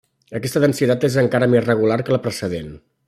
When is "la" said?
2.17-2.23